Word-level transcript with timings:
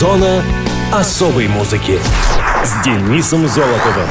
Зона 0.00 0.42
особой 0.94 1.46
музыки 1.46 1.98
с 2.64 2.82
Денисом 2.82 3.46
Золотовым. 3.46 4.08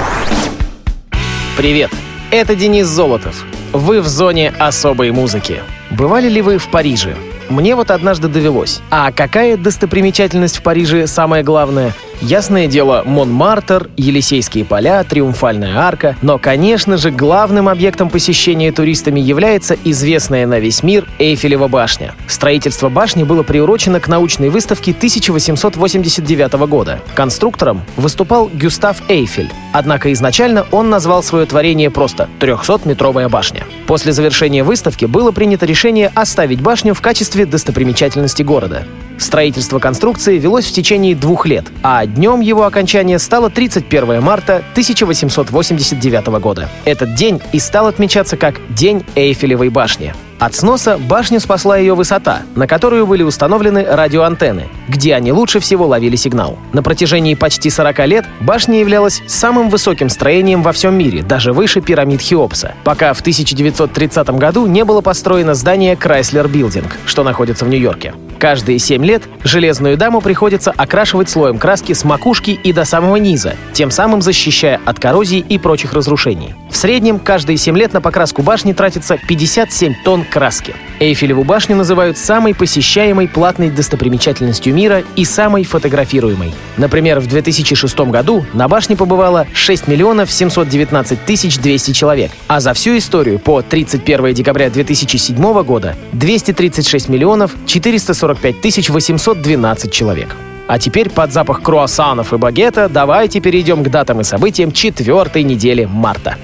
Привет, 1.58 1.90
это 2.30 2.56
Денис 2.56 2.86
Золотов. 2.86 3.44
Вы 3.74 4.02
в 4.02 4.08
зоне 4.08 4.54
особой 4.60 5.10
музыки. 5.10 5.64
Бывали 5.90 6.30
ли 6.30 6.44
вы 6.44 6.60
в 6.60 6.68
Париже? 6.68 7.16
Мне 7.50 7.74
вот 7.76 7.90
однажды 7.90 8.28
довелось. 8.28 8.82
А 8.92 9.12
какая 9.12 9.58
достопримечательность 9.58 10.58
в 10.58 10.62
Париже 10.62 11.08
самая 11.08 11.42
главная? 11.42 11.96
Ясное 12.22 12.68
дело, 12.68 13.04
Монмартр, 13.06 13.90
Елисейские 13.96 14.66
поля, 14.66 15.06
Триумфальная 15.06 15.78
арка. 15.78 16.18
Но, 16.22 16.38
конечно 16.38 16.98
же, 16.98 17.12
главным 17.12 17.70
объектом 17.70 18.10
посещения 18.10 18.74
туристами 18.74 19.22
является 19.22 19.78
известная 19.86 20.46
на 20.46 20.60
весь 20.60 20.84
мир 20.84 21.08
Эйфелева 21.18 21.70
башня. 21.70 22.16
Строительство 22.28 22.90
башни 22.90 23.24
было 23.24 23.44
приурочено 23.44 24.02
к 24.02 24.10
научной 24.10 24.50
выставке 24.50 24.92
1889 24.92 26.54
года. 26.68 27.00
Конструктором 27.16 27.84
выступал 27.96 28.50
Гюстав 28.54 29.02
Эйфель. 29.08 29.50
Однако 29.72 30.12
изначально 30.12 30.66
он 30.72 30.90
назвал 30.90 31.24
свое 31.24 31.46
творение 31.46 31.90
просто 31.90 32.28
«300-метровая 32.42 33.30
башня». 33.30 33.64
После 33.88 34.12
завершения 34.12 34.66
выставки 34.66 35.06
было 35.06 35.32
принято 35.32 35.66
решение 35.66 36.12
оставить 36.14 36.60
башню 36.60 36.94
в 36.94 37.02
качестве 37.02 37.46
достопримечательности 37.46 38.44
города. 38.44 38.86
Строительство 39.20 39.80
конструкции 39.80 40.38
велось 40.38 40.66
в 40.66 40.72
течение 40.72 41.14
двух 41.14 41.46
лет, 41.46 41.66
а 41.84 42.06
днем 42.06 42.40
его 42.40 42.64
окончания 42.64 43.20
стало 43.20 43.50
31 43.50 44.22
марта 44.22 44.64
1889 44.72 46.28
года. 46.42 46.70
Этот 46.86 47.14
день 47.16 47.42
и 47.52 47.60
стал 47.60 47.88
отмечаться 47.88 48.38
как 48.38 48.56
День 48.70 49.04
Эйфелевой 49.16 49.70
башни. 49.70 50.14
От 50.40 50.56
сноса 50.56 50.98
башню 50.98 51.42
спасла 51.42 51.76
ее 51.76 51.96
высота, 51.96 52.44
на 52.56 52.66
которую 52.66 53.06
были 53.06 53.24
установлены 53.24 53.84
радиоантенны, 53.84 54.70
где 54.88 55.14
они 55.14 55.34
лучше 55.34 55.60
всего 55.60 55.86
ловили 55.86 56.16
сигнал. 56.16 56.58
На 56.72 56.82
протяжении 56.82 57.36
почти 57.36 57.70
40 57.70 58.08
лет 58.08 58.26
башня 58.40 58.80
являлась 58.80 59.22
самым 59.28 59.70
высоким 59.70 60.08
строением 60.08 60.64
во 60.64 60.72
всем 60.72 60.98
мире, 60.98 61.24
даже 61.24 61.52
выше 61.52 61.82
пирамид 61.82 62.22
Хеопса, 62.22 62.74
пока 62.86 63.14
в 63.14 63.20
1930 63.20 64.30
году 64.30 64.66
не 64.66 64.86
было 64.86 65.02
построено 65.02 65.56
здание 65.56 65.96
Chrysler 65.96 66.50
Building, 66.50 66.90
что 67.06 67.24
находится 67.24 67.66
в 67.66 67.68
Нью-Йорке. 67.68 68.14
Каждые 68.40 68.80
7 68.80 69.04
лет 69.04 69.24
железную 69.44 69.98
даму 69.98 70.22
приходится 70.22 70.72
окрашивать 70.72 71.30
слоем 71.30 71.58
краски 71.58 71.92
с 71.92 72.06
макушки 72.06 72.52
и 72.52 72.72
до 72.72 72.86
самого 72.86 73.18
низа, 73.18 73.56
тем 73.74 73.92
самым 73.92 74.22
защищая 74.22 74.80
от 74.86 74.98
коррозии 74.98 75.40
и 75.40 75.58
прочих 75.58 75.92
разрушений. 75.92 76.56
В 76.72 76.78
среднем 76.78 77.20
каждые 77.20 77.58
7 77.58 77.78
лет 77.78 77.92
на 77.92 78.00
покраску 78.00 78.42
башни 78.42 78.72
тратится 78.72 79.18
57 79.18 79.94
тонн 80.06 80.24
краски. 80.30 80.76
Эйфелеву 81.00 81.44
башню 81.44 81.76
называют 81.76 82.18
самой 82.18 82.54
посещаемой 82.54 83.28
платной 83.28 83.70
достопримечательностью 83.70 84.74
мира 84.74 85.04
и 85.16 85.26
самой 85.26 85.64
фотографируемой. 85.64 86.54
Например, 86.78 87.20
в 87.20 87.28
2006 87.28 88.00
году 88.00 88.46
на 88.54 88.68
башне 88.68 88.96
побывало 88.96 89.48
6 89.54 89.88
миллионов 89.88 90.32
719 90.32 91.26
тысяч 91.26 91.58
200 91.58 91.92
человек, 91.92 92.32
а 92.48 92.60
за 92.60 92.74
всю 92.74 92.98
историю 92.98 93.40
по 93.40 93.62
31 93.62 94.34
декабря 94.34 94.70
2007 94.70 95.64
года 95.64 95.96
236 96.14 97.10
миллионов 97.10 97.52
445 97.66 98.62
тысяч 98.62 98.90
812 98.90 99.92
человек. 99.92 100.36
А 100.68 100.78
теперь 100.78 101.10
под 101.10 101.34
запах 101.34 101.64
круассанов 101.64 102.32
и 102.32 102.38
багета 102.38 102.90
давайте 102.90 103.40
перейдем 103.40 103.84
к 103.84 103.90
датам 103.90 104.22
и 104.22 104.24
событиям 104.24 104.72
четвертой 104.72 105.42
недели 105.42 105.86
марта. 105.86 106.36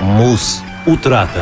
Муз. 0.00 0.62
Утрата. 0.86 1.40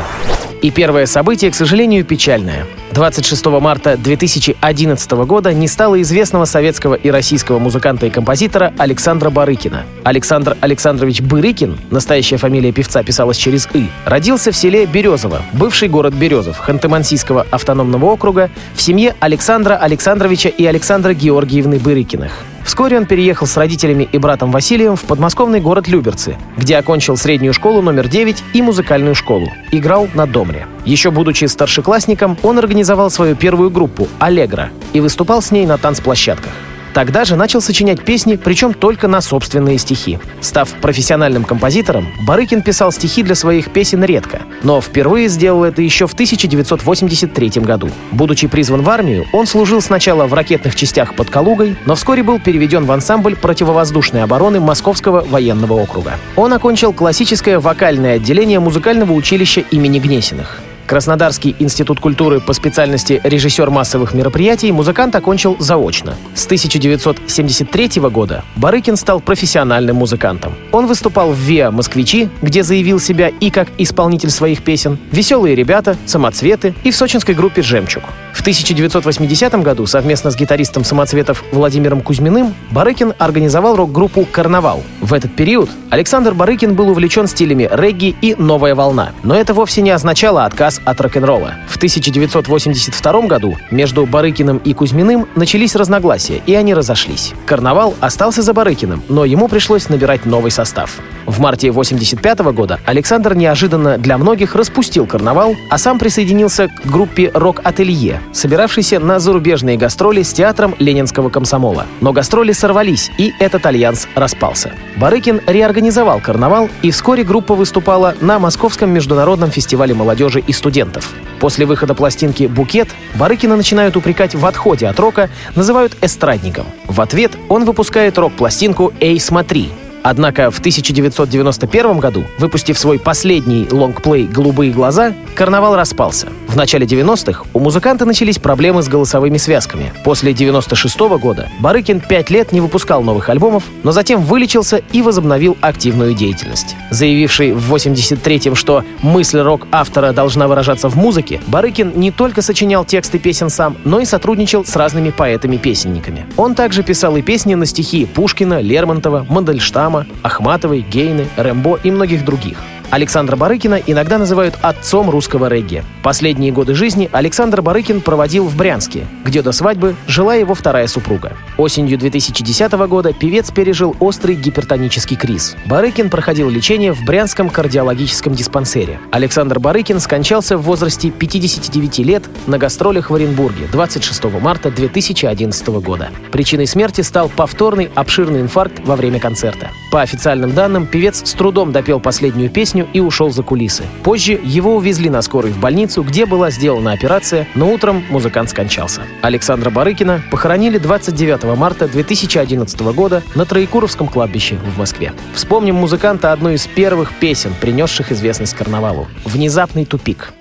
И 0.62 0.70
первое 0.70 1.06
событие, 1.06 1.50
к 1.50 1.56
сожалению, 1.56 2.04
печальное. 2.04 2.66
26 2.92 3.46
марта 3.46 3.96
2011 3.96 5.10
года 5.10 5.52
не 5.52 5.66
стало 5.66 6.00
известного 6.02 6.44
советского 6.44 6.94
и 6.94 7.10
российского 7.10 7.58
музыканта 7.58 8.06
и 8.06 8.10
композитора 8.10 8.72
Александра 8.78 9.30
Барыкина. 9.30 9.84
Александр 10.04 10.56
Александрович 10.60 11.20
Барыкин, 11.20 11.78
настоящая 11.90 12.36
фамилия 12.36 12.70
певца 12.70 13.02
писалась 13.02 13.38
через 13.38 13.68
«и», 13.74 13.88
родился 14.04 14.52
в 14.52 14.56
селе 14.56 14.86
Березово, 14.86 15.42
бывший 15.52 15.88
город 15.88 16.14
Березов, 16.14 16.62
Ханты-Мансийского 16.64 17.44
автономного 17.50 18.04
округа, 18.06 18.48
в 18.74 18.80
семье 18.80 19.16
Александра 19.18 19.74
Александровича 19.74 20.48
и 20.48 20.64
Александра 20.64 21.12
Георгиевны 21.12 21.80
Барыкиных. 21.80 22.32
Вскоре 22.72 22.96
он 22.96 23.04
переехал 23.04 23.46
с 23.46 23.58
родителями 23.58 24.08
и 24.10 24.16
братом 24.16 24.50
Василием 24.50 24.96
в 24.96 25.02
подмосковный 25.02 25.60
город 25.60 25.88
Люберцы, 25.88 26.38
где 26.56 26.78
окончил 26.78 27.18
среднюю 27.18 27.52
школу 27.52 27.82
номер 27.82 28.08
9 28.08 28.42
и 28.54 28.62
музыкальную 28.62 29.14
школу. 29.14 29.46
Играл 29.72 30.08
на 30.14 30.26
домре. 30.26 30.66
Еще 30.86 31.10
будучи 31.10 31.44
старшеклассником, 31.44 32.38
он 32.42 32.58
организовал 32.58 33.10
свою 33.10 33.36
первую 33.36 33.68
группу 33.68 34.08
«Аллегра» 34.18 34.70
и 34.94 35.00
выступал 35.00 35.42
с 35.42 35.50
ней 35.50 35.66
на 35.66 35.76
танцплощадках. 35.76 36.54
Тогда 36.94 37.24
же 37.24 37.36
начал 37.36 37.60
сочинять 37.60 38.04
песни, 38.04 38.36
причем 38.36 38.74
только 38.74 39.08
на 39.08 39.20
собственные 39.20 39.78
стихи. 39.78 40.18
Став 40.40 40.68
профессиональным 40.80 41.44
композитором, 41.44 42.08
Барыкин 42.20 42.62
писал 42.62 42.92
стихи 42.92 43.22
для 43.22 43.34
своих 43.34 43.70
песен 43.70 44.04
редко, 44.04 44.42
но 44.62 44.80
впервые 44.80 45.28
сделал 45.28 45.64
это 45.64 45.82
еще 45.82 46.06
в 46.06 46.12
1983 46.12 47.48
году. 47.62 47.90
Будучи 48.10 48.46
призван 48.46 48.82
в 48.82 48.90
армию, 48.90 49.26
он 49.32 49.46
служил 49.46 49.80
сначала 49.80 50.26
в 50.26 50.34
ракетных 50.34 50.74
частях 50.76 51.14
под 51.14 51.30
Калугой, 51.30 51.76
но 51.86 51.94
вскоре 51.94 52.22
был 52.22 52.38
переведен 52.38 52.84
в 52.84 52.92
ансамбль 52.92 53.36
противовоздушной 53.36 54.22
обороны 54.22 54.60
Московского 54.60 55.22
военного 55.22 55.74
округа. 55.74 56.18
Он 56.36 56.52
окончил 56.52 56.92
классическое 56.92 57.58
вокальное 57.58 58.16
отделение 58.16 58.60
музыкального 58.60 59.12
училища 59.12 59.60
имени 59.70 59.98
Гнесиных. 59.98 60.61
Краснодарский 60.86 61.56
институт 61.58 62.00
культуры 62.00 62.40
по 62.40 62.52
специальности 62.52 63.20
режиссер 63.24 63.70
массовых 63.70 64.14
мероприятий 64.14 64.72
музыкант 64.72 65.14
окончил 65.14 65.56
заочно. 65.58 66.14
С 66.34 66.46
1973 66.46 68.00
года 68.10 68.44
Барыкин 68.56 68.96
стал 68.96 69.20
профессиональным 69.20 69.96
музыкантом. 69.96 70.54
Он 70.72 70.86
выступал 70.86 71.32
в 71.32 71.38
ВИА 71.38 71.70
«Москвичи», 71.70 72.28
где 72.42 72.62
заявил 72.62 73.00
себя 73.00 73.28
и 73.28 73.50
как 73.50 73.68
исполнитель 73.78 74.30
своих 74.30 74.62
песен, 74.62 74.98
«Веселые 75.10 75.54
ребята», 75.54 75.96
«Самоцветы» 76.06 76.74
и 76.84 76.90
в 76.90 76.96
сочинской 76.96 77.34
группе 77.34 77.62
«Жемчуг». 77.62 78.02
В 78.32 78.40
1980 78.40 79.62
году 79.62 79.86
совместно 79.86 80.30
с 80.30 80.36
гитаристом 80.36 80.84
самоцветов 80.84 81.44
Владимиром 81.52 82.00
Кузьминым 82.00 82.54
Барыкин 82.70 83.12
организовал 83.18 83.76
рок-группу 83.76 84.26
«Карнавал». 84.30 84.82
В 85.00 85.12
этот 85.14 85.36
период 85.36 85.70
Александр 85.90 86.34
Барыкин 86.34 86.74
был 86.74 86.88
увлечен 86.88 87.28
стилями 87.28 87.68
регги 87.70 88.16
и 88.20 88.34
«Новая 88.34 88.74
волна». 88.74 89.10
Но 89.22 89.36
это 89.36 89.54
вовсе 89.54 89.82
не 89.82 89.90
означало 89.90 90.44
отказ 90.44 90.71
от 90.84 91.00
рок-н-ролла. 91.00 91.54
В 91.68 91.76
1982 91.76 93.20
году 93.22 93.56
между 93.70 94.06
Барыкиным 94.06 94.58
и 94.58 94.72
Кузьминым 94.74 95.26
начались 95.34 95.74
разногласия, 95.76 96.42
и 96.46 96.54
они 96.54 96.74
разошлись. 96.74 97.32
«Карнавал» 97.46 97.94
остался 98.00 98.42
за 98.42 98.52
Барыкиным, 98.52 99.02
но 99.08 99.24
ему 99.24 99.48
пришлось 99.48 99.88
набирать 99.88 100.26
новый 100.26 100.50
состав. 100.50 100.98
В 101.26 101.38
марте 101.38 101.70
1985 101.70 102.54
года 102.54 102.80
Александр 102.84 103.34
неожиданно 103.34 103.98
для 103.98 104.18
многих 104.18 104.54
распустил 104.54 105.06
«Карнавал», 105.06 105.54
а 105.70 105.78
сам 105.78 105.98
присоединился 105.98 106.68
к 106.68 106.86
группе 106.86 107.30
«Рок-ателье», 107.32 108.20
собиравшейся 108.32 108.98
на 108.98 109.18
зарубежные 109.18 109.76
гастроли 109.76 110.22
с 110.22 110.32
театром 110.32 110.74
Ленинского 110.78 111.30
комсомола. 111.30 111.86
Но 112.00 112.12
гастроли 112.12 112.52
сорвались, 112.52 113.10
и 113.18 113.32
этот 113.38 113.64
альянс 113.66 114.08
распался. 114.14 114.72
Барыкин 114.96 115.40
реорганизовал 115.46 116.20
«Карнавал», 116.20 116.68
и 116.82 116.90
вскоре 116.90 117.24
группа 117.24 117.54
выступала 117.54 118.14
на 118.20 118.38
Московском 118.38 118.90
международном 118.90 119.50
фестивале 119.50 119.94
молодежи 119.94 120.42
и 120.46 120.52
студентов. 120.62 121.12
После 121.40 121.66
выхода 121.66 121.92
пластинки 121.92 122.44
«Букет» 122.44 122.88
Барыкина 123.16 123.56
начинают 123.56 123.96
упрекать 123.96 124.36
в 124.36 124.46
отходе 124.46 124.86
от 124.86 125.00
рока, 125.00 125.28
называют 125.56 125.96
эстрадником. 126.00 126.66
В 126.86 127.00
ответ 127.00 127.32
он 127.48 127.64
выпускает 127.64 128.16
рок-пластинку 128.16 128.92
«Эй, 129.00 129.18
смотри», 129.18 129.70
Однако 130.02 130.50
в 130.50 130.58
1991 130.58 131.98
году, 131.98 132.24
выпустив 132.38 132.78
свой 132.78 132.98
последний 132.98 133.68
лонгплей 133.70 134.24
«Голубые 134.26 134.72
глаза», 134.72 135.14
карнавал 135.34 135.76
распался. 135.76 136.28
В 136.48 136.56
начале 136.56 136.86
90-х 136.86 137.44
у 137.54 137.60
музыканта 137.60 138.04
начались 138.04 138.38
проблемы 138.38 138.82
с 138.82 138.88
голосовыми 138.88 139.38
связками. 139.38 139.92
После 140.04 140.34
96 140.34 141.00
-го 141.00 141.18
года 141.18 141.48
Барыкин 141.60 142.00
пять 142.00 142.30
лет 142.30 142.52
не 142.52 142.60
выпускал 142.60 143.02
новых 143.02 143.28
альбомов, 143.28 143.64
но 143.82 143.92
затем 143.92 144.20
вылечился 144.20 144.82
и 144.92 145.02
возобновил 145.02 145.56
активную 145.60 146.14
деятельность. 146.14 146.76
Заявивший 146.90 147.52
в 147.52 147.72
83-м, 147.72 148.54
что 148.54 148.84
мысль 149.00 149.40
рок-автора 149.40 150.12
должна 150.12 150.46
выражаться 150.48 150.88
в 150.88 150.96
музыке, 150.96 151.40
Барыкин 151.46 151.92
не 151.96 152.10
только 152.10 152.42
сочинял 152.42 152.84
тексты 152.84 153.18
песен 153.18 153.48
сам, 153.48 153.76
но 153.84 154.00
и 154.00 154.04
сотрудничал 154.04 154.64
с 154.64 154.76
разными 154.76 155.10
поэтами-песенниками. 155.10 156.26
Он 156.36 156.54
также 156.54 156.82
писал 156.82 157.16
и 157.16 157.22
песни 157.22 157.54
на 157.54 157.66
стихи 157.66 158.04
Пушкина, 158.04 158.60
Лермонтова, 158.60 159.26
Мандельштама, 159.28 159.91
Ахматовой, 160.22 160.80
Гейны, 160.80 161.28
Рэмбо 161.36 161.78
и 161.82 161.90
многих 161.90 162.24
других. 162.24 162.58
Александра 162.92 163.36
Барыкина 163.36 163.80
иногда 163.86 164.18
называют 164.18 164.54
отцом 164.60 165.08
русского 165.08 165.46
регги. 165.48 165.82
Последние 166.02 166.52
годы 166.52 166.74
жизни 166.74 167.08
Александр 167.10 167.62
Барыкин 167.62 168.02
проводил 168.02 168.44
в 168.44 168.54
Брянске, 168.54 169.06
где 169.24 169.40
до 169.40 169.52
свадьбы 169.52 169.96
жила 170.06 170.34
его 170.34 170.54
вторая 170.54 170.86
супруга. 170.88 171.32
Осенью 171.56 171.96
2010 171.96 172.70
года 172.72 173.14
певец 173.14 173.50
пережил 173.50 173.96
острый 173.98 174.34
гипертонический 174.34 175.16
криз. 175.16 175.56
Барыкин 175.64 176.10
проходил 176.10 176.50
лечение 176.50 176.92
в 176.92 177.02
Брянском 177.06 177.48
кардиологическом 177.48 178.34
диспансере. 178.34 179.00
Александр 179.10 179.58
Барыкин 179.58 179.98
скончался 179.98 180.58
в 180.58 180.62
возрасте 180.62 181.10
59 181.10 182.00
лет 182.00 182.24
на 182.46 182.58
гастролях 182.58 183.08
в 183.08 183.14
Оренбурге 183.14 183.68
26 183.72 184.24
марта 184.38 184.70
2011 184.70 185.66
года. 185.80 186.10
Причиной 186.30 186.66
смерти 186.66 187.00
стал 187.00 187.30
повторный 187.30 187.90
обширный 187.94 188.42
инфаркт 188.42 188.80
во 188.84 188.96
время 188.96 189.18
концерта. 189.18 189.70
По 189.92 190.00
официальным 190.00 190.54
данным, 190.54 190.86
певец 190.86 191.20
с 191.22 191.34
трудом 191.34 191.70
допел 191.70 192.00
последнюю 192.00 192.48
песню 192.48 192.88
и 192.94 193.00
ушел 193.00 193.30
за 193.30 193.42
кулисы. 193.42 193.84
Позже 194.02 194.40
его 194.42 194.74
увезли 194.74 195.10
на 195.10 195.20
скорой 195.20 195.50
в 195.50 195.60
больницу, 195.60 196.02
где 196.02 196.24
была 196.24 196.50
сделана 196.50 196.92
операция, 196.92 197.46
но 197.54 197.70
утром 197.70 198.02
музыкант 198.08 198.48
скончался. 198.48 199.02
Александра 199.20 199.68
Барыкина 199.68 200.22
похоронили 200.30 200.78
29 200.78 201.58
марта 201.58 201.88
2011 201.88 202.80
года 202.94 203.22
на 203.34 203.44
Троекуровском 203.44 204.08
кладбище 204.08 204.56
в 204.74 204.78
Москве. 204.78 205.12
Вспомним 205.34 205.74
музыканта 205.74 206.32
одной 206.32 206.54
из 206.54 206.66
первых 206.66 207.12
песен, 207.20 207.52
принесших 207.60 208.12
известность 208.12 208.54
карнавалу. 208.54 209.08
«Внезапный 209.26 209.84
тупик». 209.84 210.32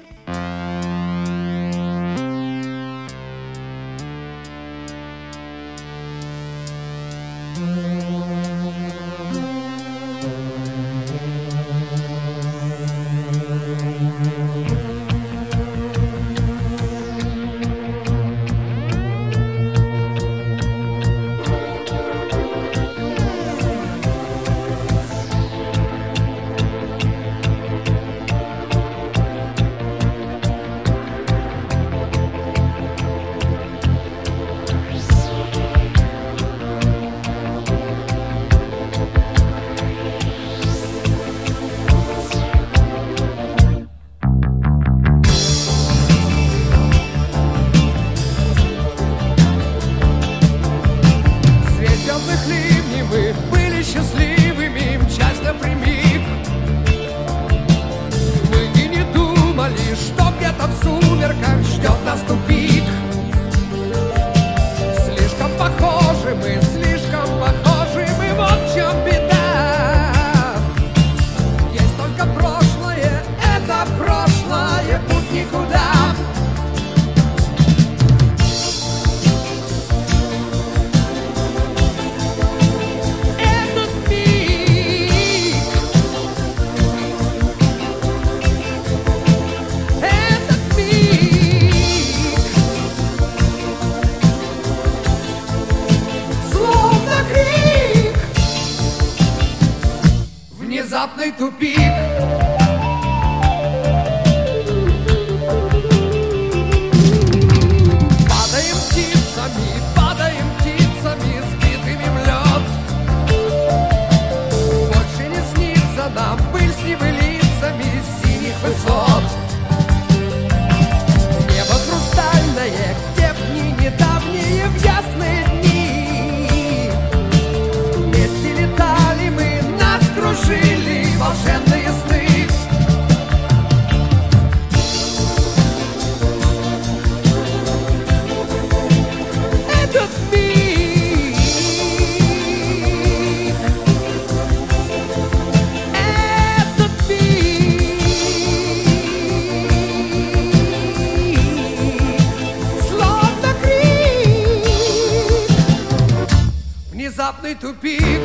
Внезапный 157.22 157.56
тупик 157.56 158.21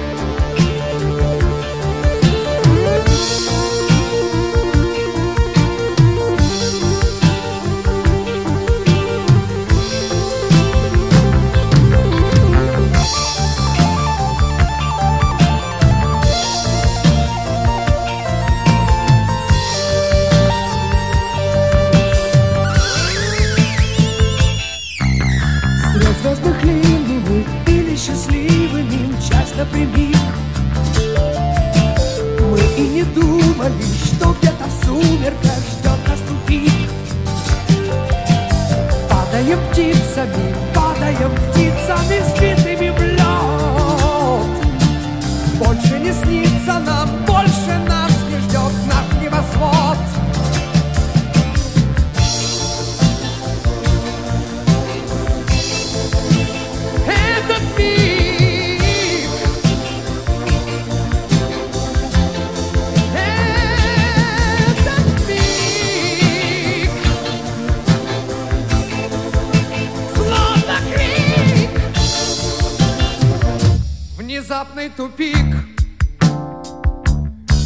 напрямик 29.56 30.16
Мы 32.40 32.60
и 32.76 32.88
не 32.88 33.02
думали, 33.04 33.82
что 34.04 34.34
где-то 34.34 34.64
в 34.82 34.84
ждет 35.70 36.08
нас 36.08 36.20
тупик. 36.28 36.90
Падаем 39.08 39.58
птицами, 39.70 40.54
падаем 40.74 41.32
птицами, 41.50 42.20
сбитыми 42.28 42.90
в 42.90 43.00
лед. 43.02 43.26
Больше 45.58 45.98
не 45.98 46.12
снится 46.12 46.78
нам, 46.80 47.25
Внезапный 74.56 74.88
тупик. 74.88 75.46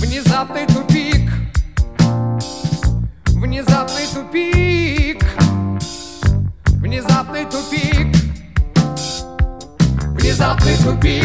Внезапный 0.00 0.66
тупик. 0.66 1.30
Внезапный 3.26 4.06
тупик. 4.12 5.24
Внезапный 6.80 7.44
тупик. 7.44 8.16
Внезапный 10.16 10.76
тупик. 10.82 11.22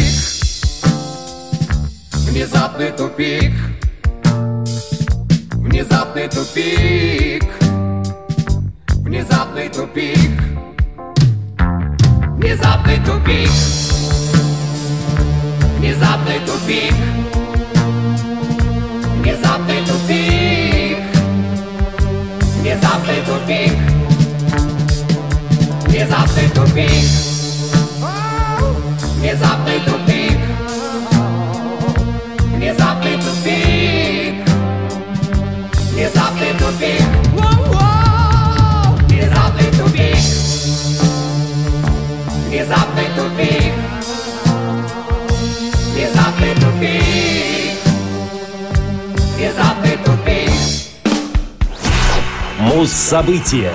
Внезапный 2.12 2.92
тупик. 2.92 3.52
Внезапный 5.54 6.28
тупик. 6.28 7.44
Внезапный 9.02 9.68
тупик. 9.68 10.40
Внезапный 12.36 12.98
тупик 13.04 13.95
Внезапный 15.86 16.40
тупик 16.40 16.94
Внезапный 19.22 19.86
тупик 19.86 20.98
Внезапный 22.58 23.20
тупик 23.24 23.72
Внезапный 25.86 26.48
тупик 26.50 27.06
Внезапный 29.20 29.78
тупик 29.86 30.40
Внезапный 32.56 33.16
тупик 33.22 34.42
Внезапный 35.92 36.52
тупик 36.58 37.06
Внезапный 39.08 39.70
тупик 39.70 40.18
Внезапный 42.48 43.08
тупик 43.14 43.65
Муз-события. 52.76 53.72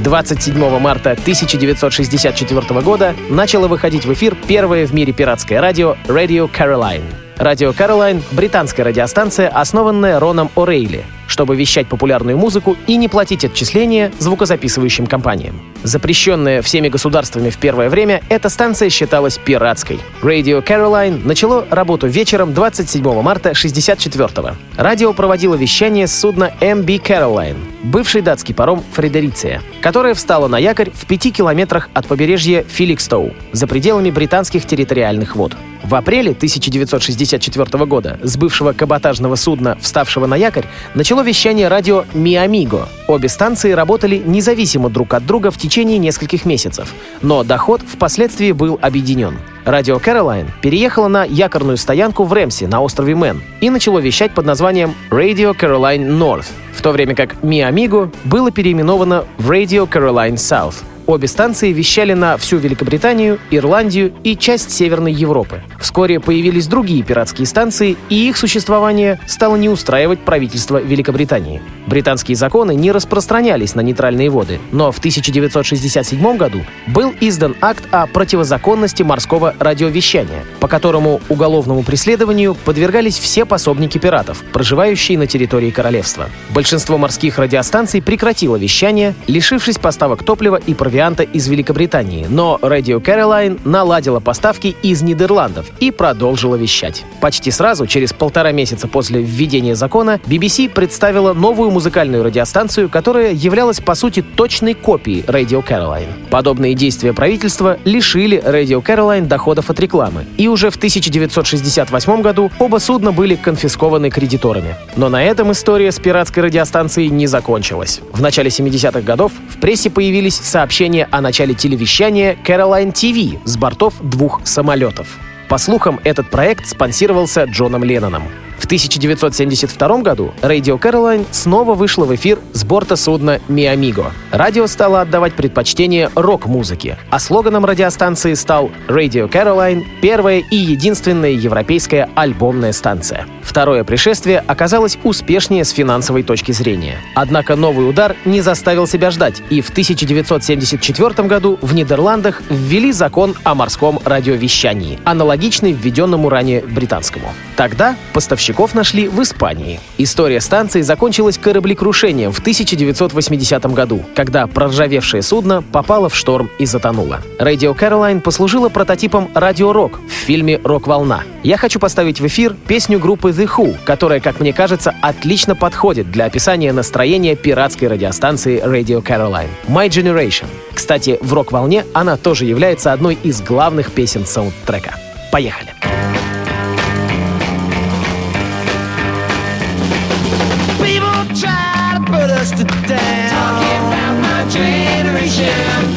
27 0.00 0.78
марта 0.78 1.12
1964 1.12 2.80
года 2.82 3.14
начало 3.30 3.66
выходить 3.66 4.04
в 4.04 4.12
эфир 4.12 4.36
первое 4.46 4.86
в 4.86 4.92
мире 4.92 5.14
пиратское 5.14 5.58
радио 5.58 5.96
Radio 6.06 6.46
Caroline. 6.46 7.23
Радио 7.36 7.70
Caroline— 7.70 8.22
британская 8.30 8.84
радиостанция, 8.84 9.48
основанная 9.48 10.20
Роном 10.20 10.50
О'Рейли, 10.54 11.02
чтобы 11.26 11.56
вещать 11.56 11.88
популярную 11.88 12.38
музыку 12.38 12.76
и 12.86 12.96
не 12.96 13.08
платить 13.08 13.44
отчисления 13.44 14.12
звукозаписывающим 14.20 15.08
компаниям. 15.08 15.60
Запрещенная 15.82 16.62
всеми 16.62 16.88
государствами 16.88 17.50
в 17.50 17.58
первое 17.58 17.90
время, 17.90 18.22
эта 18.28 18.48
станция 18.48 18.88
считалась 18.88 19.36
пиратской. 19.38 19.98
Radio 20.22 20.64
Caroline 20.64 21.26
начало 21.26 21.66
работу 21.70 22.06
вечером 22.06 22.54
27 22.54 23.02
марта 23.20 23.50
1964 23.50 24.56
Радио 24.76 25.12
проводило 25.12 25.56
вещание 25.56 26.06
с 26.06 26.16
судна 26.16 26.52
MB 26.60 27.02
Caroline, 27.02 27.58
бывший 27.82 28.22
датский 28.22 28.54
паром 28.54 28.84
Фредериция, 28.92 29.60
которое 29.80 30.14
встало 30.14 30.46
на 30.46 30.58
якорь 30.58 30.92
в 30.92 31.04
пяти 31.06 31.32
километрах 31.32 31.90
от 31.94 32.06
побережья 32.06 32.62
Филикстоу, 32.62 33.32
за 33.50 33.66
пределами 33.66 34.10
британских 34.10 34.66
территориальных 34.66 35.34
вод. 35.34 35.56
В 35.84 35.94
апреле 35.96 36.30
1964 36.30 37.84
года 37.84 38.18
с 38.22 38.38
бывшего 38.38 38.72
каботажного 38.72 39.36
судна, 39.36 39.76
вставшего 39.80 40.26
на 40.26 40.34
якорь, 40.34 40.64
начало 40.94 41.22
вещание 41.22 41.68
радио 41.68 42.04
«Миамиго». 42.14 42.88
Обе 43.06 43.28
станции 43.28 43.72
работали 43.72 44.16
независимо 44.24 44.88
друг 44.88 45.12
от 45.12 45.26
друга 45.26 45.50
в 45.50 45.58
течение 45.58 45.98
нескольких 45.98 46.46
месяцев, 46.46 46.94
но 47.20 47.44
доход 47.44 47.82
впоследствии 47.82 48.52
был 48.52 48.78
объединен. 48.80 49.36
Радио 49.66 49.96
Caroline 49.96 50.48
переехало 50.62 51.08
на 51.08 51.24
якорную 51.24 51.76
стоянку 51.76 52.24
в 52.24 52.32
Рэмсе 52.32 52.66
на 52.66 52.80
острове 52.80 53.14
Мэн 53.14 53.42
и 53.60 53.68
начало 53.68 53.98
вещать 53.98 54.32
под 54.32 54.46
названием 54.46 54.94
Radio 55.10 55.54
Caroline 55.54 56.18
North, 56.18 56.46
в 56.72 56.80
то 56.80 56.92
время 56.92 57.14
как 57.14 57.42
«Миамиго» 57.42 58.10
было 58.24 58.50
переименовано 58.50 59.26
в 59.36 59.50
Radio 59.50 59.86
Caroline 59.86 60.36
South. 60.36 60.76
Обе 61.06 61.28
станции 61.28 61.70
вещали 61.70 62.14
на 62.14 62.38
всю 62.38 62.56
Великобританию, 62.56 63.38
Ирландию 63.50 64.14
и 64.24 64.36
часть 64.36 64.70
Северной 64.70 65.12
Европы. 65.12 65.62
Вскоре 65.78 66.18
появились 66.18 66.66
другие 66.66 67.02
пиратские 67.02 67.46
станции, 67.46 67.98
и 68.08 68.28
их 68.28 68.38
существование 68.38 69.20
стало 69.26 69.56
не 69.56 69.68
устраивать 69.68 70.20
правительство 70.20 70.78
Великобритании. 70.78 71.60
Британские 71.86 72.36
законы 72.36 72.74
не 72.74 72.90
распространялись 72.90 73.74
на 73.74 73.82
нейтральные 73.82 74.30
воды, 74.30 74.58
но 74.72 74.90
в 74.92 74.98
1967 74.98 76.36
году 76.38 76.64
был 76.86 77.12
издан 77.20 77.54
акт 77.60 77.84
о 77.90 78.06
противозаконности 78.06 79.02
морского 79.02 79.54
радиовещания, 79.58 80.44
по 80.60 80.68
которому 80.68 81.20
уголовному 81.28 81.82
преследованию 81.82 82.54
подвергались 82.54 83.18
все 83.18 83.44
пособники 83.44 83.98
пиратов, 83.98 84.42
проживающие 84.54 85.18
на 85.18 85.26
территории 85.26 85.70
королевства. 85.70 86.30
Большинство 86.50 86.96
морских 86.96 87.38
радиостанций 87.38 88.00
прекратило 88.00 88.56
вещание, 88.56 89.14
лишившись 89.26 89.76
поставок 89.76 90.24
топлива 90.24 90.56
и 90.56 90.72
провианта 90.94 91.24
из 91.24 91.48
Великобритании, 91.48 92.24
но 92.28 92.56
Radio 92.62 93.02
Caroline 93.02 93.58
наладила 93.64 94.20
поставки 94.20 94.76
из 94.80 95.02
Нидерландов 95.02 95.66
и 95.80 95.90
продолжила 95.90 96.54
вещать. 96.54 97.04
Почти 97.20 97.50
сразу, 97.50 97.88
через 97.88 98.12
полтора 98.12 98.52
месяца 98.52 98.86
после 98.86 99.20
введения 99.20 99.74
закона, 99.74 100.20
BBC 100.24 100.68
представила 100.68 101.32
новую 101.32 101.72
музыкальную 101.72 102.22
радиостанцию, 102.22 102.88
которая 102.88 103.32
являлась 103.32 103.80
по 103.80 103.96
сути 103.96 104.22
точной 104.22 104.74
копией 104.74 105.22
Radio 105.22 105.66
Caroline. 105.66 106.06
Подобные 106.30 106.74
действия 106.74 107.12
правительства 107.12 107.76
лишили 107.84 108.40
Radio 108.40 108.80
Caroline 108.80 109.26
доходов 109.26 109.70
от 109.70 109.80
рекламы, 109.80 110.26
и 110.36 110.46
уже 110.46 110.70
в 110.70 110.76
1968 110.76 112.22
году 112.22 112.52
оба 112.60 112.78
судна 112.78 113.10
были 113.10 113.34
конфискованы 113.34 114.10
кредиторами. 114.10 114.76
Но 114.94 115.08
на 115.08 115.24
этом 115.24 115.50
история 115.50 115.90
с 115.90 115.98
пиратской 115.98 116.44
радиостанцией 116.44 117.08
не 117.08 117.26
закончилась. 117.26 118.00
В 118.12 118.22
начале 118.22 118.50
70-х 118.50 119.00
годов 119.00 119.32
в 119.50 119.58
прессе 119.58 119.90
появились 119.90 120.36
сообщения 120.36 120.83
о 121.10 121.20
начале 121.22 121.54
телевещания 121.54 122.36
Caroline 122.44 122.92
TV 122.92 123.38
с 123.44 123.56
бортов 123.56 123.94
двух 124.02 124.42
самолетов. 124.44 125.18
По 125.48 125.56
слухам, 125.56 125.98
этот 126.04 126.30
проект 126.30 126.66
спонсировался 126.66 127.44
Джоном 127.44 127.84
Ленноном. 127.84 128.24
В 128.58 128.66
1972 128.66 129.98
году 129.98 130.32
Radio 130.42 130.78
Caroline 130.78 131.26
снова 131.30 131.74
вышла 131.74 132.04
в 132.04 132.14
эфир 132.14 132.38
с 132.52 132.64
борта 132.64 132.96
судна 132.96 133.40
«Миамиго». 133.48 134.12
Радио 134.30 134.66
стало 134.66 135.00
отдавать 135.00 135.34
предпочтение 135.34 136.10
рок-музыке, 136.14 136.98
а 137.10 137.18
слоганом 137.18 137.64
радиостанции 137.64 138.34
стал 138.34 138.70
«Radio 138.88 139.28
Caroline— 139.30 139.84
первая 140.02 140.38
и 140.38 140.56
единственная 140.56 141.32
европейская 141.32 142.08
альбомная 142.14 142.72
станция». 142.72 143.26
Второе 143.44 143.84
пришествие 143.84 144.42
оказалось 144.46 144.98
успешнее 145.04 145.64
с 145.64 145.70
финансовой 145.70 146.22
точки 146.22 146.52
зрения. 146.52 146.98
Однако 147.14 147.56
новый 147.56 147.88
удар 147.88 148.16
не 148.24 148.40
заставил 148.40 148.86
себя 148.86 149.10
ждать, 149.10 149.42
и 149.50 149.60
в 149.60 149.68
1974 149.68 151.28
году 151.28 151.58
в 151.60 151.74
Нидерландах 151.74 152.42
ввели 152.48 152.90
закон 152.90 153.34
о 153.44 153.54
морском 153.54 154.00
радиовещании, 154.04 154.98
аналогичный 155.04 155.72
введенному 155.72 156.28
ранее 156.28 156.62
британскому. 156.62 157.32
Тогда 157.56 157.96
поставщиков 158.12 158.74
нашли 158.74 159.08
в 159.08 159.22
Испании. 159.22 159.78
История 159.98 160.40
станции 160.40 160.80
закончилась 160.80 161.38
кораблекрушением 161.38 162.32
в 162.32 162.40
1980 162.40 163.66
году, 163.66 164.02
когда 164.14 164.46
проржавевшее 164.46 165.22
судно 165.22 165.62
попало 165.62 166.08
в 166.08 166.16
шторм 166.16 166.50
и 166.58 166.66
затонуло. 166.66 167.20
Radio 167.38 167.78
Caroline 167.78 168.20
послужила 168.20 168.70
прототипом 168.70 169.30
радио-рок 169.34 170.00
в 170.08 170.12
фильме 170.12 170.60
«Рок-волна». 170.64 171.22
Я 171.42 171.58
хочу 171.58 171.78
поставить 171.78 172.20
в 172.20 172.26
эфир 172.26 172.56
песню 172.66 172.98
группы 172.98 173.33
The 173.34 173.50
Who, 173.56 173.76
которая, 173.84 174.20
как 174.20 174.38
мне 174.38 174.52
кажется, 174.52 174.94
отлично 175.02 175.56
подходит 175.56 176.10
для 176.10 176.26
описания 176.26 176.72
настроения 176.72 177.34
пиратской 177.34 177.88
радиостанции 177.88 178.62
Radio 178.64 179.02
Caroline. 179.02 179.48
My 179.66 179.88
Generation. 179.88 180.46
Кстати, 180.72 181.18
в 181.20 181.32
«Рок-волне» 181.32 181.84
она 181.94 182.16
тоже 182.16 182.44
является 182.44 182.92
одной 182.92 183.18
из 183.24 183.40
главных 183.42 183.90
песен 183.90 184.24
саундтрека. 184.24 184.94
Поехали! 185.32 185.70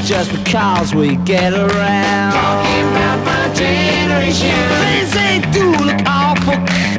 Just 0.05 0.31
because 0.31 0.95
we 0.95 1.17
get 1.25 1.53
around. 1.53 2.31
Talking 2.31 2.87
about 2.91 3.19
my 3.25 3.53
generation 3.53 4.55
Things 4.79 5.11
they 5.11 5.41
do 5.51 5.69
look 5.83 6.01
awful. 6.07 6.96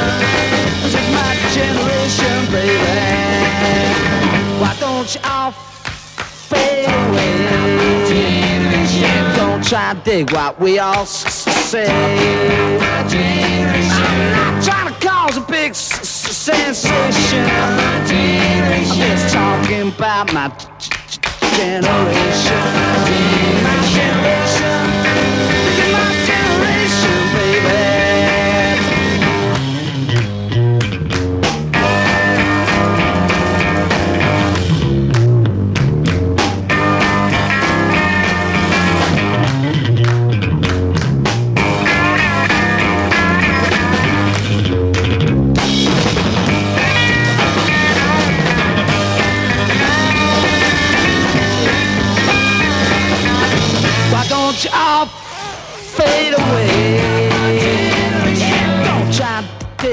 it's 0.85 1.11
my 1.11 1.31
generation, 1.53 2.37
baby. 2.51 3.09
Why 4.61 4.73
don't 4.79 5.13
you 5.13 5.21
all 5.25 5.51
fade 5.51 6.87
away? 6.87 7.39
Don't 9.35 9.63
try 9.63 9.93
to 9.93 10.01
dig 10.03 10.31
what 10.31 10.59
we 10.59 10.79
all 10.79 11.05
say. 11.05 11.87
Generation 13.07 14.05
I'm 14.05 14.31
not 14.31 14.63
trying 14.63 14.93
to 14.93 15.07
cause 15.07 15.37
a 15.37 15.41
big 15.41 15.75
sensation. 15.75 17.45
I'm 17.45 18.85
just 18.95 19.33
talking 19.33 19.89
about 19.89 20.33
my 20.33 20.47
generation. 21.59 22.58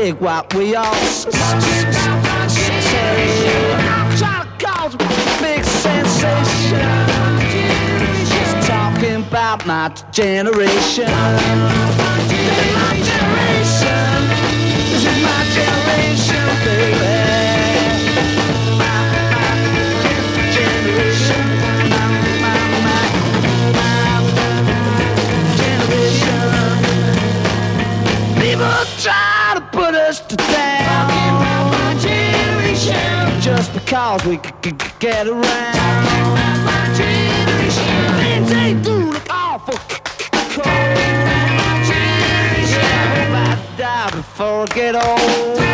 dig 0.06 0.20
what 0.20 0.54
we 0.54 0.76
all 0.76 0.94
Talk 4.18 4.92
big 5.40 5.64
sensation 5.64 6.90
Just 8.30 8.68
talking 8.68 9.22
about 9.26 9.66
my 9.66 9.88
generation. 10.12 11.10
My 12.76 12.92
generation 13.10 14.16
This 14.90 15.04
is 15.10 15.18
my 15.26 15.40
generation, 15.58 16.46
baby 16.64 17.16
People 28.40 28.84
try 29.02 29.25
put 29.76 29.94
us 29.94 30.20
to 30.20 30.36
down. 30.36 31.06
My 31.70 31.94
generation. 32.00 33.40
Just 33.42 33.72
because 33.74 34.24
we 34.24 34.36
c- 34.36 34.42
c- 34.64 34.70
c- 34.70 34.92
get 34.98 35.26
around. 35.28 36.02
My 36.68 36.82
generation. 37.00 37.96
Things 38.20 38.48
they 38.56 38.72
do 38.88 38.96
look 39.12 39.26
awful 39.30 39.78
c- 39.90 40.00
c- 40.18 40.30
cold. 40.54 40.98
My 41.60 41.72
generation. 41.90 42.84
I 43.00 43.04
hope 43.12 43.36
I 43.46 43.76
die 43.76 44.10
before 44.16 44.62
I 44.62 44.66
get 44.80 44.94
old. 44.96 45.65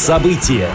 Муз-события. 0.00 0.70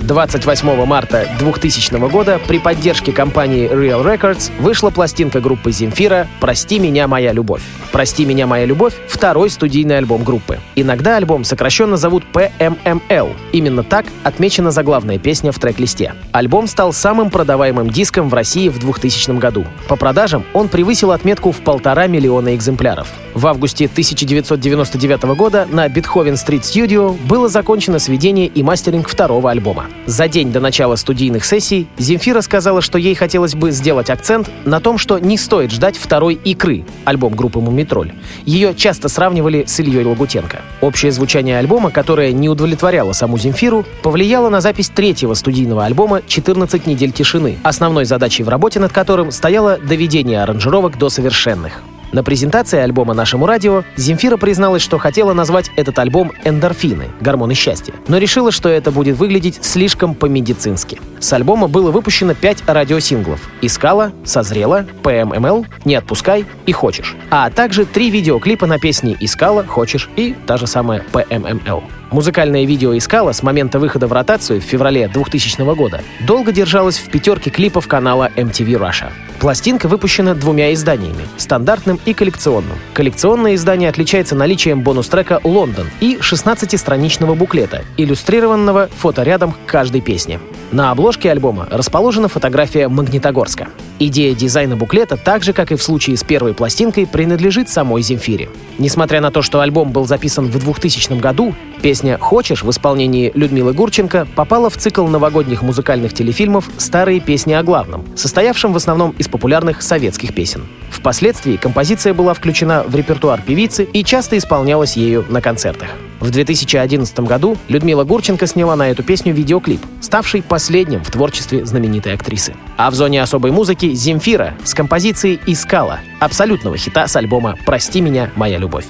28 0.00 0.86
марта 0.86 1.28
2000 1.38 2.10
года 2.10 2.40
при 2.48 2.58
поддержке 2.58 3.12
компании 3.12 3.68
Real 3.70 4.02
Records 4.02 4.50
вышла 4.60 4.88
пластинка 4.88 5.42
группы 5.42 5.72
Земфира 5.72 6.26
«Прости 6.40 6.78
меня, 6.78 7.06
моя 7.06 7.32
любовь». 7.32 7.60
«Прости 7.92 8.24
меня, 8.24 8.46
моя 8.46 8.64
любовь»— 8.64 8.94
второй 9.08 9.50
студийный 9.50 9.98
альбом 9.98 10.24
группы. 10.24 10.58
Иногда 10.76 11.16
альбом 11.16 11.44
сокращенно 11.44 11.96
зовут 11.96 12.24
PMML. 12.32 13.32
Именно 13.52 13.82
так 13.84 14.06
отмечена 14.22 14.70
заглавная 14.70 15.18
песня 15.18 15.52
в 15.52 15.58
трек-листе. 15.58 16.14
Альбом 16.32 16.66
стал 16.66 16.92
самым 16.92 17.30
продаваемым 17.30 17.90
диском 17.90 18.28
в 18.28 18.34
России 18.34 18.68
в 18.68 18.78
2000 18.78 19.38
году. 19.38 19.64
По 19.88 19.96
продажам 19.96 20.44
он 20.52 20.68
превысил 20.68 21.12
отметку 21.12 21.52
в 21.52 21.58
полтора 21.58 22.06
миллиона 22.06 22.54
экземпляров. 22.54 23.08
В 23.34 23.46
августе 23.46 23.86
1999 23.86 25.24
года 25.36 25.66
на 25.70 25.88
Бетховен 25.88 26.36
Стрит 26.36 26.62
Studio 26.62 27.16
было 27.26 27.48
закончено 27.48 27.98
сведение 27.98 28.46
и 28.46 28.62
мастеринг 28.62 29.08
второго 29.08 29.50
альбома. 29.50 29.86
За 30.06 30.28
день 30.28 30.52
до 30.52 30.60
начала 30.60 30.96
студийных 30.96 31.44
сессий 31.44 31.88
Земфира 31.98 32.40
сказала, 32.40 32.80
что 32.80 32.98
ей 32.98 33.14
хотелось 33.14 33.54
бы 33.54 33.70
сделать 33.70 34.10
акцент 34.10 34.50
на 34.64 34.80
том, 34.80 34.98
что 34.98 35.18
не 35.18 35.36
стоит 35.36 35.72
ждать 35.72 35.96
второй 35.96 36.34
«Икры»— 36.34 36.84
альбом 37.04 37.34
группы 37.34 37.60
«Мумитроль». 37.60 38.12
Ее 38.44 38.74
часто 38.74 39.08
сравнивали 39.08 39.64
с 39.66 39.80
Ильей 39.80 40.04
Лагутенко. 40.04 40.63
Общее 40.80 41.12
звучание 41.12 41.58
альбома, 41.58 41.90
которое 41.90 42.32
не 42.32 42.48
удовлетворяло 42.48 43.12
саму 43.12 43.38
Земфиру, 43.38 43.84
повлияло 44.02 44.48
на 44.48 44.60
запись 44.60 44.90
третьего 44.90 45.34
студийного 45.34 45.84
альбома 45.84 46.18
«14 46.18 46.88
недель 46.88 47.12
тишины», 47.12 47.58
основной 47.62 48.04
задачей 48.04 48.42
в 48.42 48.48
работе 48.48 48.80
над 48.80 48.92
которым 48.92 49.30
стояло 49.30 49.78
доведение 49.78 50.42
аранжировок 50.42 50.98
до 50.98 51.08
совершенных. 51.08 51.82
На 52.14 52.22
презентации 52.22 52.78
альбома 52.78 53.12
нашему 53.12 53.44
радио 53.44 53.82
Земфира 53.96 54.36
призналась, 54.36 54.82
что 54.82 54.98
хотела 54.98 55.32
назвать 55.32 55.72
этот 55.74 55.98
альбом 55.98 56.30
«Эндорфины»— 56.44 57.08
гормоны 57.20 57.54
счастья, 57.54 57.92
но 58.06 58.18
решила, 58.18 58.52
что 58.52 58.68
это 58.68 58.92
будет 58.92 59.16
выглядеть 59.16 59.58
слишком 59.64 60.14
по-медицински. 60.14 61.00
С 61.18 61.32
альбома 61.32 61.66
было 61.66 61.90
выпущено 61.90 62.34
пять 62.34 62.62
радиосинглов 62.68 63.40
«Искала», 63.62 64.12
«Созрела», 64.24 64.86
«ПММЛ», 65.02 65.66
«Не 65.84 65.96
отпускай» 65.96 66.46
и 66.66 66.70
«Хочешь», 66.72 67.16
а 67.30 67.50
также 67.50 67.84
три 67.84 68.10
видеоклипа 68.10 68.66
на 68.68 68.78
песни 68.78 69.16
«Искала», 69.18 69.64
«Хочешь» 69.64 70.08
и 70.14 70.36
та 70.46 70.56
же 70.56 70.68
самая 70.68 71.02
«ПММЛ». 71.10 71.82
Музыкальное 72.14 72.64
видео 72.64 72.96
«Искала» 72.96 73.32
с 73.32 73.42
момента 73.42 73.80
выхода 73.80 74.06
в 74.06 74.12
ротацию 74.12 74.60
в 74.60 74.64
феврале 74.64 75.08
2000 75.08 75.74
года 75.74 76.00
долго 76.24 76.52
держалось 76.52 76.96
в 76.96 77.10
пятерке 77.10 77.50
клипов 77.50 77.88
канала 77.88 78.30
MTV 78.36 78.78
Russia. 78.78 79.10
Пластинка 79.40 79.88
выпущена 79.88 80.34
двумя 80.34 80.72
изданиями— 80.72 81.24
стандартным 81.38 81.98
и 82.04 82.14
коллекционным. 82.14 82.78
Коллекционное 82.92 83.56
издание 83.56 83.88
отличается 83.88 84.36
наличием 84.36 84.82
бонус-трека 84.82 85.40
«Лондон» 85.42 85.88
и 85.98 86.18
16-страничного 86.20 87.34
буклета, 87.34 87.82
иллюстрированного 87.96 88.90
фоторядом 88.96 89.50
к 89.50 89.66
каждой 89.66 90.00
песне. 90.00 90.38
На 90.70 90.92
обложке 90.92 91.32
альбома 91.32 91.66
расположена 91.68 92.28
фотография 92.28 92.86
Магнитогорска. 92.86 93.68
Идея 93.98 94.34
дизайна 94.36 94.76
буклета, 94.76 95.16
так 95.16 95.42
же, 95.42 95.52
как 95.52 95.72
и 95.72 95.76
в 95.76 95.82
случае 95.82 96.16
с 96.16 96.22
первой 96.22 96.54
пластинкой, 96.54 97.08
принадлежит 97.08 97.68
самой 97.68 98.02
Земфире. 98.02 98.50
Несмотря 98.78 99.20
на 99.20 99.30
то, 99.30 99.42
что 99.42 99.60
альбом 99.60 99.90
был 99.90 100.06
записан 100.06 100.46
в 100.46 100.58
2000 100.58 101.20
году, 101.20 101.54
песня 101.84 102.16
«Хочешь» 102.16 102.62
в 102.62 102.70
исполнении 102.70 103.30
Людмилы 103.34 103.74
Гурченко 103.74 104.26
попала 104.34 104.70
в 104.70 104.76
цикл 104.78 105.06
новогодних 105.06 105.60
музыкальных 105.60 106.14
телефильмов 106.14 106.70
«Старые 106.78 107.20
песни 107.20 107.52
о 107.52 107.62
главном», 107.62 108.06
состоявшем 108.16 108.72
в 108.72 108.76
основном 108.78 109.14
из 109.18 109.28
популярных 109.28 109.82
советских 109.82 110.34
песен. 110.34 110.62
Впоследствии 110.88 111.56
композиция 111.56 112.14
была 112.14 112.32
включена 112.32 112.84
в 112.88 112.96
репертуар 112.96 113.42
певицы 113.42 113.84
и 113.84 114.02
часто 114.02 114.38
исполнялась 114.38 114.96
ею 114.96 115.26
на 115.28 115.42
концертах. 115.42 115.90
В 116.20 116.30
2011 116.30 117.20
году 117.20 117.58
Людмила 117.68 118.04
Гурченко 118.04 118.46
сняла 118.46 118.76
на 118.76 118.88
эту 118.88 119.02
песню 119.02 119.34
видеоклип, 119.34 119.82
ставший 120.00 120.42
последним 120.42 121.04
в 121.04 121.10
творчестве 121.10 121.66
знаменитой 121.66 122.14
актрисы. 122.14 122.54
А 122.78 122.90
в 122.90 122.94
зоне 122.94 123.20
особой 123.20 123.50
музыки 123.50 123.92
Земфира 123.92 124.54
с 124.64 124.72
композицией 124.72 125.38
«Искала» 125.46 126.00
абсолютного 126.18 126.78
хита 126.78 127.06
с 127.06 127.14
альбома 127.14 127.58
«Прости 127.66 128.00
меня, 128.00 128.30
моя 128.36 128.56
любовь». 128.56 128.86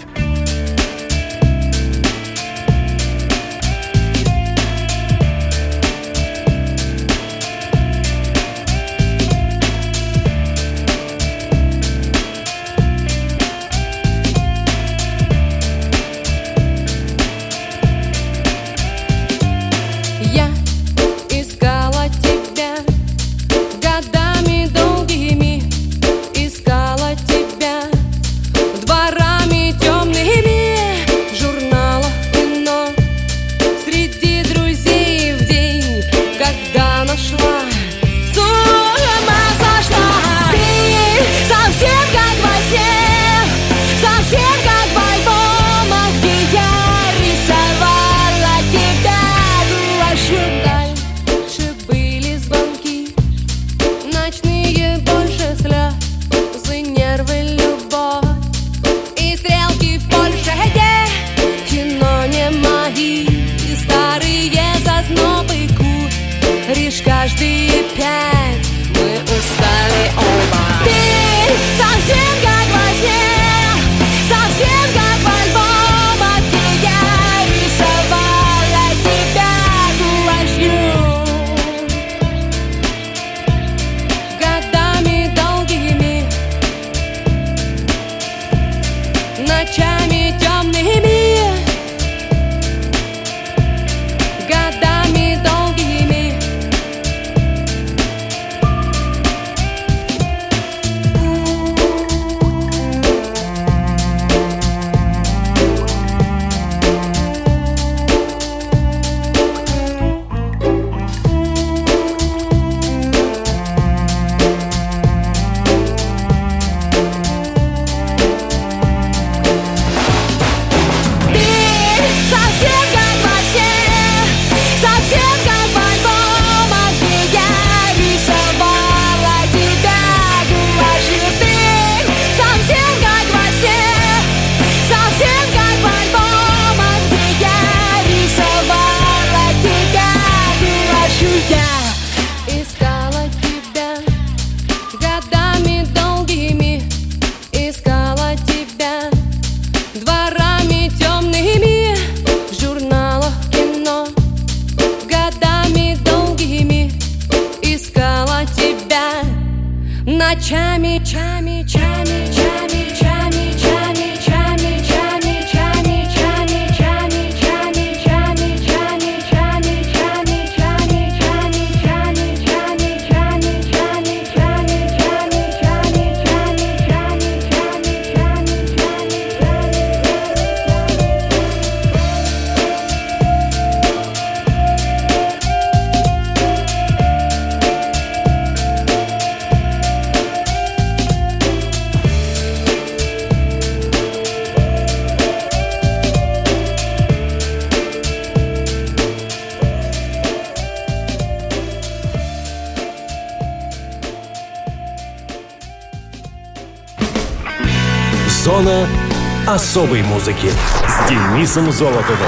особой 209.55 210.03
музыки 210.03 210.51
с 210.89 211.09
Денисом 211.09 211.71
Золотовым. 211.71 212.19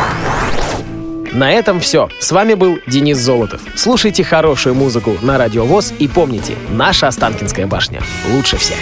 На 1.33 1.51
этом 1.51 1.81
все. 1.81 2.09
С 2.21 2.31
вами 2.31 2.55
был 2.55 2.79
Денис 2.87 3.19
Золотов. 3.19 3.61
Слушайте 3.75 4.23
хорошую 4.23 4.77
музыку 4.77 5.17
на 5.23 5.37
Радио 5.37 5.65
ВОЗ 5.65 5.93
и 5.99 6.07
помните, 6.07 6.55
наша 6.71 7.09
Останкинская 7.09 7.67
башня 7.67 8.01
лучше 8.33 8.57
всех. 8.59 8.77